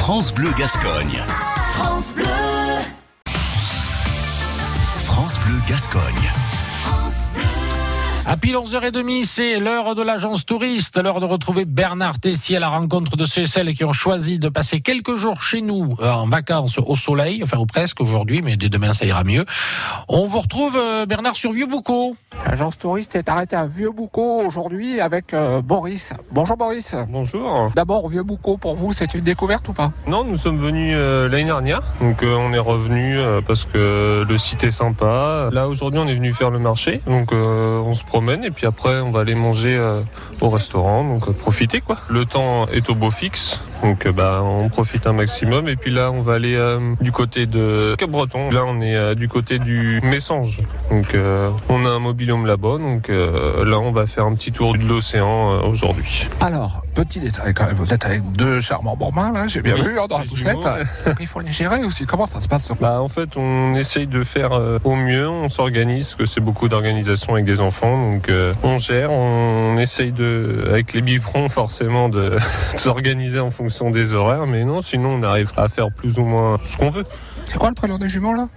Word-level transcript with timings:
France 0.00 0.32
Bleu 0.32 0.50
Gascogne. 0.56 1.22
France 1.74 2.14
Bleu, 2.14 2.24
France 4.96 5.38
Bleu 5.40 5.60
Gascogne. 5.68 6.32
France 6.82 7.19
À 8.30 8.36
pile 8.36 8.54
11h30, 8.54 9.24
c'est 9.24 9.58
l'heure 9.58 9.96
de 9.96 10.02
l'agence 10.02 10.46
touriste, 10.46 11.02
l'heure 11.02 11.18
de 11.18 11.24
retrouver 11.24 11.64
Bernard 11.64 12.20
Tessier 12.20 12.58
à 12.58 12.60
la 12.60 12.68
rencontre 12.68 13.16
de 13.16 13.24
ceux 13.24 13.42
et 13.42 13.46
celles 13.48 13.74
qui 13.74 13.82
ont 13.82 13.92
choisi 13.92 14.38
de 14.38 14.48
passer 14.48 14.80
quelques 14.80 15.16
jours 15.16 15.42
chez 15.42 15.62
nous 15.62 15.96
euh, 15.98 16.12
en 16.12 16.28
vacances 16.28 16.78
au 16.78 16.94
soleil, 16.94 17.42
enfin 17.42 17.58
ou 17.58 17.66
presque 17.66 18.00
aujourd'hui, 18.00 18.40
mais 18.40 18.56
dès 18.56 18.68
demain 18.68 18.94
ça 18.94 19.04
ira 19.04 19.24
mieux. 19.24 19.44
On 20.06 20.26
vous 20.26 20.38
retrouve 20.38 20.76
euh, 20.76 21.06
Bernard 21.06 21.34
sur 21.34 21.50
Vieux-Boucau. 21.50 22.14
L'agence 22.46 22.78
touriste 22.78 23.16
est 23.16 23.28
arrêtée 23.28 23.56
à 23.56 23.66
Vieux-Boucau 23.66 24.42
aujourd'hui 24.46 25.00
avec 25.00 25.34
euh, 25.34 25.60
Boris. 25.60 26.12
Bonjour 26.30 26.56
Boris. 26.56 26.94
Bonjour. 27.08 27.72
D'abord, 27.74 28.08
Vieux-Boucau, 28.08 28.58
pour 28.58 28.76
vous, 28.76 28.92
c'est 28.92 29.12
une 29.12 29.24
découverte 29.24 29.68
ou 29.70 29.72
pas? 29.72 29.90
Non, 30.06 30.22
nous 30.22 30.36
sommes 30.36 30.60
venus 30.60 30.94
euh, 30.96 31.28
l'année 31.28 31.46
dernière, 31.46 31.82
donc 32.00 32.22
euh, 32.22 32.36
on 32.36 32.52
est 32.52 32.60
revenu 32.60 33.18
euh, 33.18 33.40
parce 33.44 33.64
que 33.64 34.24
le 34.24 34.38
site 34.38 34.62
est 34.62 34.70
sympa. 34.70 35.50
Là 35.52 35.66
aujourd'hui, 35.66 35.98
on 35.98 36.06
est 36.06 36.14
venu 36.14 36.32
faire 36.32 36.50
le 36.50 36.60
marché, 36.60 37.00
donc 37.08 37.32
euh, 37.32 37.82
on 37.84 37.92
se 37.92 38.04
promène 38.04 38.19
et 38.28 38.50
puis 38.50 38.66
après 38.66 39.00
on 39.00 39.10
va 39.10 39.20
aller 39.20 39.34
manger 39.34 39.76
euh, 39.76 40.02
au 40.40 40.50
restaurant, 40.50 41.04
donc 41.04 41.28
euh, 41.28 41.32
profiter 41.32 41.80
quoi. 41.80 41.96
Le 42.08 42.24
temps 42.24 42.66
est 42.66 42.88
au 42.90 42.94
beau 42.94 43.10
fixe, 43.10 43.60
donc 43.82 44.06
euh, 44.06 44.12
bah 44.12 44.40
on 44.42 44.68
profite 44.68 45.06
un 45.06 45.12
maximum 45.12 45.68
et 45.68 45.76
puis 45.76 45.90
là 45.90 46.10
on 46.10 46.20
va 46.20 46.34
aller 46.34 46.58
du 47.00 47.12
côté 47.12 47.46
de 47.46 47.94
Cap-Breton. 47.98 48.50
Là 48.50 48.64
on 48.66 48.80
est 48.80 49.14
du 49.14 49.28
côté 49.28 49.58
du 49.58 50.00
Messange, 50.02 50.60
donc 50.90 51.16
on 51.68 51.86
a 51.86 51.88
un 51.88 51.98
mobilium 51.98 52.46
là-bas, 52.46 52.78
donc 52.78 53.08
là 53.08 53.78
on 53.78 53.92
va 53.92 54.06
faire 54.06 54.24
un 54.24 54.34
petit 54.34 54.52
tour 54.52 54.74
de 54.74 54.84
l'océan 54.84 55.62
aujourd'hui. 55.64 56.28
Alors, 56.40 56.84
petit 56.94 57.20
détail 57.20 57.54
quand 57.54 57.66
même, 57.66 57.74
vous 57.74 57.94
êtes 57.94 58.04
avec 58.04 58.30
deux 58.32 58.60
charmants 58.60 58.96
bambins 58.96 59.32
là, 59.32 59.46
j'ai 59.46 59.62
bien 59.62 59.74
Oui, 59.74 59.82
vu 59.82 60.00
hein, 60.00 60.06
dans 60.08 60.18
la 60.18 60.24
poussette. 60.24 60.56
Il 61.20 61.26
faut 61.26 61.40
les 61.40 61.52
gérer 61.52 61.82
aussi, 61.84 62.06
comment 62.06 62.26
ça 62.26 62.40
se 62.40 62.48
passe 62.48 62.72
Bah, 62.80 63.00
en 63.00 63.08
fait, 63.08 63.36
on 63.36 63.74
essaye 63.74 64.06
de 64.06 64.24
faire 64.24 64.50
au 64.84 64.96
mieux, 64.96 65.28
on 65.28 65.48
s'organise, 65.48 66.04
parce 66.04 66.16
que 66.16 66.24
c'est 66.24 66.40
beaucoup 66.40 66.68
d'organisation 66.68 67.34
avec 67.34 67.44
des 67.44 67.60
enfants, 67.60 68.09
donc 68.09 68.09
euh, 68.28 68.52
on 68.62 68.78
gère, 68.78 69.10
on 69.10 69.78
essaye 69.78 70.12
avec 70.66 70.92
les 70.92 71.02
biberons 71.02 71.48
forcément, 71.48 72.08
de, 72.08 72.38
s'organiser 72.76 73.40
en 73.40 73.50
fonction 73.50 73.90
des 73.90 74.14
horaires, 74.14 74.46
mais 74.46 74.64
non, 74.64 74.82
sinon 74.82 75.14
on 75.14 75.22
arrive 75.22 75.52
à 75.56 75.68
faire 75.68 75.92
plus 75.92 76.18
ou 76.18 76.24
moins 76.24 76.58
ce 76.64 76.76
qu'on 76.76 76.90
veut. 76.90 77.04
C'est 77.46 77.58
quoi 77.58 77.68
le 77.68 77.74
prénom 77.74 77.98
des 77.98 78.08
jumeaux 78.08 78.34
là? 78.34 78.48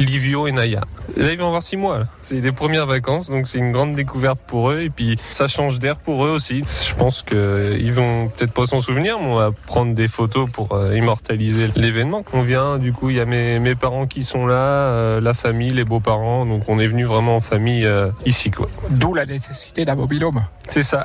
Livio 0.00 0.46
et 0.46 0.52
Naya. 0.52 0.80
Là, 1.16 1.32
ils 1.32 1.38
vont 1.38 1.46
avoir 1.46 1.62
six 1.62 1.76
mois. 1.76 2.04
C'est 2.22 2.40
les 2.40 2.52
premières 2.52 2.86
vacances, 2.86 3.28
donc 3.28 3.48
c'est 3.48 3.58
une 3.58 3.72
grande 3.72 3.94
découverte 3.94 4.40
pour 4.46 4.70
eux. 4.70 4.80
Et 4.80 4.90
puis, 4.90 5.18
ça 5.32 5.46
change 5.48 5.78
d'air 5.78 5.96
pour 5.96 6.24
eux 6.24 6.30
aussi. 6.30 6.64
Je 6.88 6.94
pense 6.94 7.22
qu'ils 7.22 7.92
vont 7.92 8.28
peut-être 8.28 8.52
pas 8.52 8.66
s'en 8.66 8.78
souvenir, 8.78 9.18
mais 9.18 9.26
on 9.26 9.34
va 9.34 9.50
prendre 9.52 9.94
des 9.94 10.08
photos 10.08 10.48
pour 10.50 10.72
euh, 10.72 10.96
immortaliser 10.96 11.68
l'événement. 11.76 12.24
On 12.32 12.42
vient, 12.42 12.78
du 12.78 12.92
coup, 12.92 13.10
il 13.10 13.16
y 13.16 13.20
a 13.20 13.26
mes, 13.26 13.58
mes 13.58 13.74
parents 13.74 14.06
qui 14.06 14.22
sont 14.22 14.46
là, 14.46 14.54
euh, 14.54 15.20
la 15.20 15.34
famille, 15.34 15.70
les 15.70 15.84
beaux-parents. 15.84 16.46
Donc, 16.46 16.62
on 16.68 16.78
est 16.78 16.86
venu 16.86 17.04
vraiment 17.04 17.36
en 17.36 17.40
famille 17.40 17.84
euh, 17.84 18.10
ici, 18.24 18.50
quoi. 18.50 18.68
D'où 18.88 19.12
la 19.14 19.26
nécessité 19.26 19.84
d'un 19.84 19.96
mobilhome. 19.96 20.42
C'est 20.70 20.84
ça. 20.84 21.04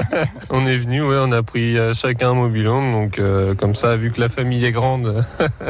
on 0.50 0.66
est 0.66 0.78
venu, 0.78 1.02
ouais, 1.02 1.18
on 1.20 1.32
a 1.32 1.42
pris 1.42 1.76
euh, 1.76 1.92
chacun 1.92 2.30
un 2.30 2.34
mobilhome. 2.34 2.92
Donc, 2.92 3.18
euh, 3.18 3.54
comme 3.54 3.74
ça, 3.74 3.94
vu 3.94 4.10
que 4.10 4.18
la 4.18 4.30
famille 4.30 4.64
est 4.64 4.72
grande, 4.72 5.22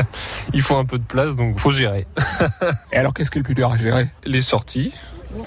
il 0.54 0.62
faut 0.62 0.76
un 0.76 0.84
peu 0.84 0.96
de 0.98 1.04
place, 1.04 1.34
donc 1.34 1.58
faut 1.58 1.72
gérer. 1.72 2.06
Et 2.92 2.96
alors, 2.96 3.14
qu'est-ce 3.14 3.30
qui 3.30 3.38
est 3.38 3.40
le 3.40 3.44
plus 3.44 3.54
dur 3.54 3.70
à 3.72 3.76
gérer 3.76 4.08
les 4.24 4.42
sorties 4.42 4.92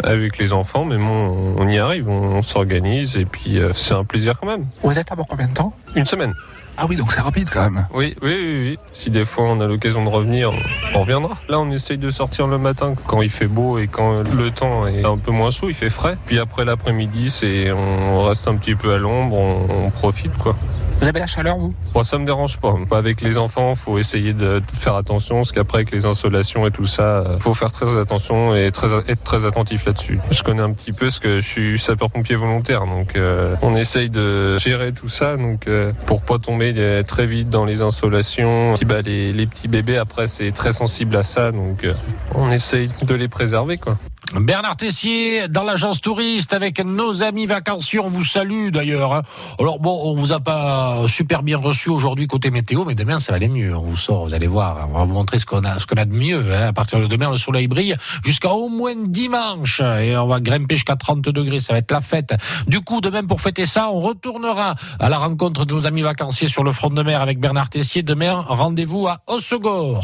avec 0.03 0.37
les 0.37 0.53
enfants, 0.53 0.85
mais 0.85 0.97
bon, 0.97 1.55
on 1.57 1.67
y 1.67 1.77
arrive, 1.77 2.09
on, 2.09 2.41
s'organise 2.41 3.17
et 3.17 3.25
puis 3.25 3.59
euh, 3.59 3.71
c'est 3.73 3.93
un 3.93 4.03
plaisir 4.03 4.33
quand 4.39 4.47
même. 4.47 4.65
Vous 4.83 4.97
êtes 4.97 5.09
là 5.09 5.15
pour 5.15 5.27
combien 5.27 5.47
de 5.47 5.53
temps? 5.53 5.73
Une 5.95 6.05
semaine. 6.05 6.33
Ah 6.77 6.85
oui, 6.89 6.97
donc 6.97 7.11
c'est 7.13 7.21
rapide 7.21 7.49
quand 7.49 7.69
même. 7.69 7.87
Oui, 7.93 8.15
oui, 8.21 8.31
oui, 8.31 8.69
oui. 8.69 8.79
Si 8.91 9.09
des 9.09 9.23
fois 9.23 9.45
on 9.45 9.61
a 9.61 9.67
l'occasion 9.67 10.03
de 10.03 10.09
revenir, 10.09 10.51
on, 10.51 10.97
on 10.97 11.01
reviendra. 11.01 11.37
Là, 11.47 11.59
on 11.59 11.71
essaye 11.71 11.97
de 11.97 12.09
sortir 12.09 12.47
le 12.47 12.57
matin 12.57 12.95
quand 13.07 13.21
il 13.21 13.29
fait 13.29 13.47
beau 13.47 13.77
et 13.77 13.87
quand 13.87 14.23
le 14.35 14.51
temps 14.51 14.85
est 14.85 15.05
un 15.05 15.17
peu 15.17 15.31
moins 15.31 15.51
chaud, 15.51 15.69
il 15.69 15.75
fait 15.75 15.89
frais. 15.89 16.17
Puis 16.25 16.37
après 16.37 16.65
l'après-midi, 16.65 17.29
c'est 17.29 17.71
on 17.71 18.23
reste 18.23 18.47
un 18.47 18.57
petit 18.57 18.75
peu 18.75 18.93
à 18.93 18.97
l'ombre, 18.97 19.37
on, 19.37 19.85
on 19.85 19.89
profite 19.89 20.35
quoi. 20.37 20.55
Vous 21.01 21.07
avez 21.07 21.19
la 21.19 21.27
chaleur 21.27 21.57
vous? 21.57 21.73
Bon, 21.93 22.03
ça 22.03 22.17
me 22.17 22.25
dérange 22.25 22.57
pas. 22.57 22.73
Avec 22.91 23.21
les 23.21 23.37
enfants, 23.37 23.75
faut 23.75 23.97
essayer 23.97 24.33
de, 24.33 24.61
faire 24.73 24.95
attention, 24.95 25.37
parce 25.37 25.51
qu'après 25.51 25.79
avec 25.79 25.91
les 25.91 26.05
insolations 26.05 26.65
et 26.65 26.71
tout 26.71 26.85
ça, 26.85 27.03
euh, 27.03 27.39
faut 27.39 27.53
faire 27.53 27.71
très 27.71 27.97
attention 27.97 28.55
et 28.55 28.65
être 28.65 29.03
très 29.23 29.45
attentif 29.45 29.85
là-dessus. 29.85 30.19
Je 30.31 30.43
connais 30.43 30.61
un 30.61 30.71
petit 30.71 30.91
peu, 30.91 31.07
parce 31.07 31.19
que 31.19 31.41
je 31.41 31.47
suis 31.47 31.79
sapeur-pompier 31.79 32.35
volontaire, 32.35 32.85
donc 32.85 33.15
euh, 33.15 33.55
on 33.61 33.75
essaye 33.75 34.09
de 34.09 34.57
gérer 34.57 34.93
tout 34.93 35.09
ça, 35.09 35.37
donc 35.37 35.67
euh, 35.67 35.91
pour 36.05 36.21
pas 36.21 36.39
tomber 36.39 36.73
euh, 36.77 37.03
très 37.03 37.25
vite 37.25 37.49
dans 37.49 37.65
les 37.65 37.81
insolations. 37.81 38.75
Bah, 38.85 39.01
les, 39.01 39.47
petits 39.47 39.67
bébés, 39.67 39.97
après, 39.97 40.27
c'est 40.27 40.51
très 40.51 40.73
sensible 40.73 41.15
à 41.15 41.23
ça, 41.23 41.51
donc 41.51 41.85
on 42.33 42.51
essaye 42.51 42.89
de 43.03 43.15
les 43.15 43.27
préserver, 43.27 43.77
quoi. 43.77 43.97
Bernard 44.33 44.75
Tessier 44.75 45.47
dans 45.47 45.63
l'agence 45.63 46.01
touriste 46.01 46.51
avec 46.51 46.83
nos 46.83 47.21
amis 47.23 47.45
vacanciers. 47.45 47.99
On 47.99 48.09
vous 48.09 48.23
salue 48.23 48.69
d'ailleurs. 48.69 49.13
hein. 49.13 49.21
Alors 49.59 49.79
bon, 49.79 49.97
on 50.03 50.15
vous 50.15 50.31
a 50.33 50.39
pas 50.39 50.97
super 51.07 51.41
bien 51.43 51.57
reçu 51.57 51.89
aujourd'hui 51.89 52.27
côté 52.27 52.49
météo, 52.49 52.83
mais 52.85 52.95
demain 52.95 53.19
ça 53.19 53.31
va 53.31 53.35
aller 53.37 53.47
mieux. 53.47 53.75
On 53.75 53.81
vous 53.81 53.95
sort, 53.97 54.25
vous 54.25 54.33
allez 54.33 54.47
voir. 54.47 54.89
On 54.91 54.97
va 54.97 55.03
vous 55.05 55.13
montrer 55.13 55.39
ce 55.39 55.45
qu'on 55.45 55.63
a, 55.63 55.79
ce 55.79 55.85
qu'on 55.85 55.95
a 55.95 56.05
de 56.05 56.13
mieux. 56.13 56.53
hein. 56.53 56.67
À 56.67 56.73
partir 56.73 56.99
de 56.99 57.05
demain, 57.05 57.29
le 57.29 57.37
soleil 57.37 57.67
brille 57.67 57.95
jusqu'à 58.25 58.49
au 58.51 58.67
moins 58.67 58.95
dimanche 58.95 59.79
et 60.01 60.17
on 60.17 60.27
va 60.27 60.39
grimper 60.39 60.75
jusqu'à 60.75 60.95
30 60.95 61.21
degrés. 61.21 61.59
Ça 61.59 61.73
va 61.73 61.79
être 61.79 61.91
la 61.91 62.01
fête. 62.01 62.33
Du 62.67 62.81
coup, 62.81 62.99
demain 63.01 63.23
pour 63.23 63.39
fêter 63.41 63.65
ça, 63.65 63.89
on 63.91 64.01
retournera 64.01 64.75
à 64.99 65.07
la 65.07 65.17
rencontre 65.17 65.65
de 65.65 65.73
nos 65.73 65.85
amis 65.85 66.01
vacanciers 66.01 66.47
sur 66.47 66.63
le 66.63 66.71
front 66.73 66.89
de 66.89 67.03
mer 67.03 67.21
avec 67.21 67.39
Bernard 67.39 67.69
Tessier. 67.69 68.01
Demain, 68.03 68.43
rendez-vous 68.47 69.07
à 69.07 69.19
Hossegor. 69.27 70.03